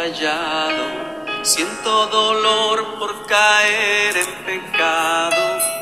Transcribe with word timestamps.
fallado, 0.00 0.84
siento 1.42 2.06
dolor 2.06 2.98
por 2.98 3.26
caer 3.26 4.16
en 4.16 4.46
pecado. 4.46 5.36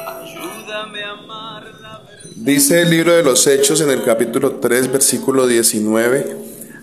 Ayúdame 0.09 1.05
a 1.05 1.11
amar 1.11 1.63
la 1.81 2.01
verdad. 2.01 2.33
Dice 2.35 2.83
el 2.83 2.91
libro 2.91 3.15
de 3.15 3.23
los 3.23 3.47
Hechos 3.47 3.81
en 3.81 3.91
el 3.91 4.03
capítulo 4.03 4.57
3, 4.57 4.91
versículo 4.91 5.47
19. 5.47 6.37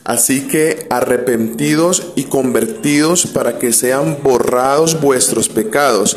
Así 0.05 0.47
que 0.47 0.87
arrepentidos 0.89 2.13
y 2.15 2.25
convertidos 2.25 3.27
para 3.27 3.59
que 3.59 3.73
sean 3.73 4.19
borrados 4.23 5.01
vuestros 5.01 5.49
pecados, 5.49 6.15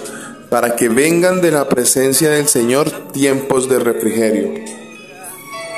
para 0.51 0.77
que 0.77 0.89
vengan 0.89 1.41
de 1.41 1.51
la 1.51 1.69
presencia 1.69 2.31
del 2.31 2.47
Señor 2.47 3.11
tiempos 3.11 3.69
de 3.69 3.81
refrigerio. 3.81 4.55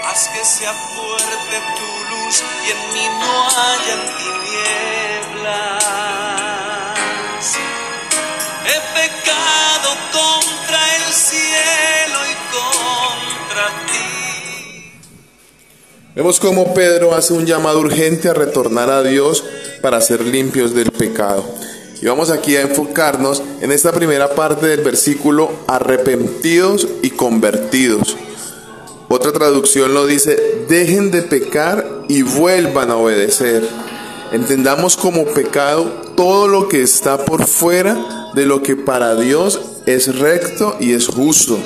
Haz 0.05 0.29
que 0.29 0.45
sea 0.45 0.73
fuerte 0.75 1.57
tu 1.79 2.15
luz 2.15 2.43
y 2.67 2.71
en 2.73 2.93
mí 2.93 3.19
no 3.21 3.47
hayan 3.49 4.01
tinieblas. 4.19 5.00
He 8.67 8.79
pecado 8.95 9.91
contra 10.13 10.81
el 10.97 11.05
cielo 11.13 12.19
y 12.27 12.35
contra 12.53 13.65
ti. 13.87 14.93
Vemos 16.15 16.41
cómo 16.41 16.75
Pedro 16.75 17.15
hace 17.15 17.33
un 17.33 17.47
llamado 17.47 17.81
urgente 17.81 18.29
a 18.29 18.35
retornar 18.35 18.91
a 18.91 19.03
Dios 19.03 19.45
para 19.83 20.01
ser 20.01 20.21
limpios 20.23 20.75
del 20.75 20.91
pecado. 20.91 21.45
Y 22.03 22.07
vamos 22.07 22.31
aquí 22.31 22.57
a 22.57 22.63
enfocarnos 22.63 23.43
en 23.61 23.73
esta 23.73 23.93
primera 23.93 24.35
parte 24.35 24.67
del 24.67 24.81
versículo 24.81 25.51
arrepentidos 25.67 26.89
y 27.03 27.11
convertidos. 27.11 28.17
Otra 29.09 29.33
traducción 29.33 29.93
lo 29.93 30.07
dice, 30.07 30.65
dejen 30.69 31.11
de 31.11 31.23
pecar 31.23 32.05
y 32.09 32.23
vuelvan 32.23 32.91
a 32.91 32.97
obedecer. 32.97 33.69
Entendamos 34.33 34.97
como 34.97 35.25
pecado 35.25 35.87
todo 36.17 36.47
lo 36.47 36.69
que 36.69 36.83
está 36.83 37.25
por 37.25 37.47
fuera 37.47 38.31
de 38.33 38.47
lo 38.47 38.63
que 38.63 38.77
para 38.77 39.17
Dios 39.17 39.61
es 39.87 40.21
recto 40.21 40.77
y 40.79 40.93
es 40.93 41.09
justo. 41.09 41.59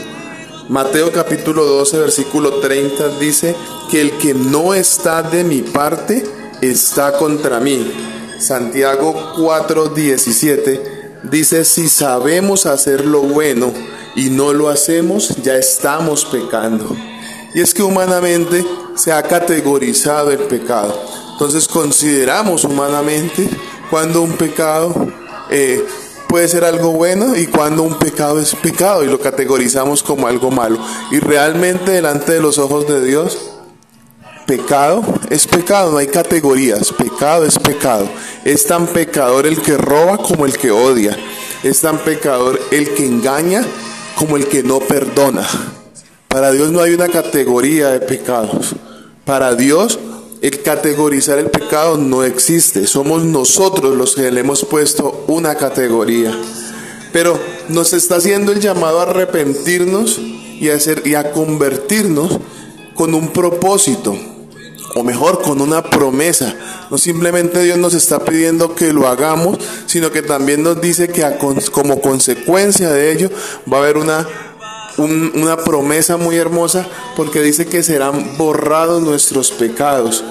Mateo 0.70 1.12
capítulo 1.12 1.66
12 1.66 1.98
versículo 1.98 2.60
30 2.60 3.18
dice 3.18 3.54
que 3.90 4.00
el 4.00 4.12
que 4.12 4.32
no 4.32 4.72
está 4.72 5.22
de 5.22 5.44
mi 5.44 5.60
parte 5.60 6.24
está 6.62 7.18
contra 7.18 7.60
mí. 7.60 7.92
Santiago 8.38 9.34
4 9.36 9.88
17 9.88 11.20
dice 11.24 11.66
si 11.66 11.86
sabemos 11.90 12.64
hacer 12.64 13.04
lo 13.04 13.20
bueno 13.20 13.74
y 14.16 14.30
no 14.30 14.54
lo 14.54 14.70
hacemos 14.70 15.36
ya 15.42 15.56
estamos 15.56 16.24
pecando. 16.24 16.96
Y 17.54 17.60
es 17.60 17.74
que 17.74 17.82
humanamente 17.82 18.64
se 18.96 19.12
ha 19.12 19.22
categorizado 19.22 20.30
el 20.30 20.38
pecado. 20.38 21.23
Entonces 21.34 21.66
consideramos 21.66 22.62
humanamente 22.62 23.50
cuando 23.90 24.22
un 24.22 24.34
pecado 24.34 24.94
eh, 25.50 25.84
puede 26.28 26.46
ser 26.46 26.64
algo 26.64 26.92
bueno 26.92 27.36
y 27.36 27.48
cuando 27.48 27.82
un 27.82 27.98
pecado 27.98 28.38
es 28.38 28.54
pecado 28.54 29.02
y 29.02 29.08
lo 29.08 29.18
categorizamos 29.18 30.04
como 30.04 30.28
algo 30.28 30.52
malo. 30.52 30.78
Y 31.10 31.18
realmente 31.18 31.90
delante 31.90 32.34
de 32.34 32.40
los 32.40 32.58
ojos 32.58 32.86
de 32.86 33.04
Dios, 33.04 33.36
pecado 34.46 35.02
es 35.28 35.48
pecado, 35.48 35.90
no 35.90 35.98
hay 35.98 36.06
categorías, 36.06 36.92
pecado 36.92 37.44
es 37.44 37.58
pecado. 37.58 38.08
Es 38.44 38.64
tan 38.66 38.86
pecador 38.86 39.44
el 39.44 39.60
que 39.60 39.76
roba 39.76 40.18
como 40.18 40.46
el 40.46 40.56
que 40.56 40.70
odia. 40.70 41.18
Es 41.64 41.80
tan 41.80 41.98
pecador 41.98 42.60
el 42.70 42.94
que 42.94 43.06
engaña 43.06 43.64
como 44.14 44.36
el 44.36 44.46
que 44.46 44.62
no 44.62 44.78
perdona. 44.78 45.44
Para 46.28 46.52
Dios 46.52 46.70
no 46.70 46.80
hay 46.80 46.94
una 46.94 47.08
categoría 47.08 47.88
de 47.88 47.98
pecados. 47.98 48.76
Para 49.24 49.56
Dios 49.56 49.98
el 50.44 50.60
categorizar 50.60 51.38
el 51.38 51.50
pecado 51.50 51.96
no 51.96 52.22
existe. 52.22 52.86
Somos 52.86 53.24
nosotros 53.24 53.96
los 53.96 54.14
que 54.14 54.30
le 54.30 54.40
hemos 54.40 54.62
puesto 54.66 55.24
una 55.26 55.54
categoría. 55.54 56.38
Pero 57.14 57.40
nos 57.70 57.94
está 57.94 58.16
haciendo 58.16 58.52
el 58.52 58.60
llamado 58.60 59.00
a 59.00 59.04
arrepentirnos 59.04 60.18
y 60.18 60.68
a, 60.68 60.74
hacer, 60.74 61.00
y 61.06 61.14
a 61.14 61.32
convertirnos 61.32 62.40
con 62.94 63.14
un 63.14 63.32
propósito, 63.32 64.14
o 64.94 65.02
mejor, 65.02 65.40
con 65.40 65.62
una 65.62 65.82
promesa. 65.82 66.54
No 66.90 66.98
simplemente 66.98 67.62
Dios 67.62 67.78
nos 67.78 67.94
está 67.94 68.22
pidiendo 68.22 68.74
que 68.74 68.92
lo 68.92 69.08
hagamos, 69.08 69.56
sino 69.86 70.12
que 70.12 70.20
también 70.20 70.62
nos 70.62 70.78
dice 70.78 71.08
que 71.08 71.24
como 71.72 72.02
consecuencia 72.02 72.90
de 72.90 73.12
ello 73.12 73.30
va 73.72 73.78
a 73.78 73.80
haber 73.80 73.96
una 73.96 74.28
un, 74.96 75.32
una 75.34 75.56
promesa 75.56 76.16
muy 76.16 76.36
hermosa 76.36 76.86
porque 77.16 77.40
dice 77.40 77.66
que 77.66 77.82
serán 77.82 78.36
borrados 78.36 79.02
nuestros 79.02 79.50
pecados. 79.50 80.24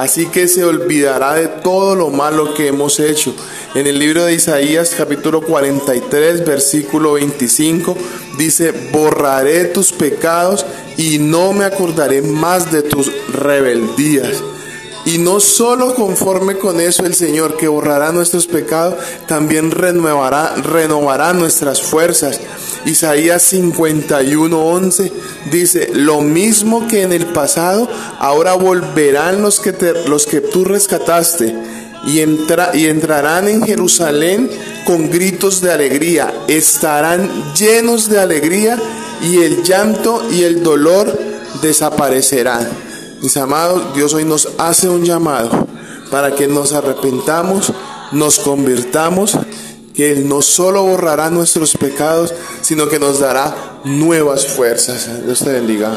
Así 0.00 0.28
que 0.28 0.48
se 0.48 0.64
olvidará 0.64 1.34
de 1.34 1.46
todo 1.46 1.94
lo 1.94 2.08
malo 2.08 2.54
que 2.54 2.68
hemos 2.68 2.98
hecho. 2.98 3.34
En 3.74 3.86
el 3.86 3.98
libro 3.98 4.24
de 4.24 4.32
Isaías 4.32 4.94
capítulo 4.96 5.42
43 5.42 6.46
versículo 6.46 7.12
25 7.12 7.94
dice, 8.38 8.72
borraré 8.92 9.66
tus 9.66 9.92
pecados 9.92 10.64
y 10.96 11.18
no 11.18 11.52
me 11.52 11.66
acordaré 11.66 12.22
más 12.22 12.72
de 12.72 12.80
tus 12.80 13.12
rebeldías. 13.28 14.42
Y 15.06 15.18
no 15.18 15.40
solo 15.40 15.94
conforme 15.94 16.58
con 16.58 16.78
eso 16.78 17.06
el 17.06 17.14
Señor 17.14 17.56
que 17.56 17.68
borrará 17.68 18.12
nuestros 18.12 18.46
pecados, 18.46 18.96
también 19.26 19.70
renovará, 19.70 20.54
renovará 20.56 21.32
nuestras 21.32 21.80
fuerzas. 21.80 22.38
Isaías 22.84 23.52
51:11 23.52 25.10
dice, 25.50 25.90
lo 25.94 26.20
mismo 26.20 26.86
que 26.86 27.02
en 27.02 27.12
el 27.12 27.26
pasado, 27.26 27.88
ahora 28.18 28.54
volverán 28.54 29.40
los 29.42 29.60
que, 29.60 29.72
te, 29.72 30.08
los 30.08 30.26
que 30.26 30.40
tú 30.40 30.64
rescataste 30.64 31.54
y, 32.06 32.20
entra, 32.20 32.70
y 32.74 32.86
entrarán 32.86 33.48
en 33.48 33.62
Jerusalén 33.62 34.50
con 34.84 35.10
gritos 35.10 35.60
de 35.62 35.72
alegría, 35.72 36.32
estarán 36.48 37.54
llenos 37.54 38.08
de 38.08 38.18
alegría 38.18 38.78
y 39.22 39.42
el 39.42 39.62
llanto 39.62 40.26
y 40.30 40.42
el 40.42 40.62
dolor 40.62 41.18
desaparecerán. 41.62 42.89
Mis 43.22 43.36
amados, 43.36 43.94
Dios 43.94 44.14
hoy 44.14 44.24
nos 44.24 44.48
hace 44.58 44.88
un 44.88 45.04
llamado 45.04 45.66
para 46.10 46.34
que 46.34 46.48
nos 46.48 46.72
arrepentamos, 46.72 47.72
nos 48.12 48.38
convirtamos, 48.38 49.38
que 49.94 50.12
Él 50.12 50.28
no 50.28 50.40
solo 50.40 50.84
borrará 50.84 51.28
nuestros 51.30 51.76
pecados, 51.76 52.32
sino 52.62 52.88
que 52.88 52.98
nos 52.98 53.20
dará 53.20 53.80
nuevas 53.84 54.46
fuerzas. 54.46 55.24
Dios 55.24 55.40
te 55.40 55.52
bendiga. 55.52 55.92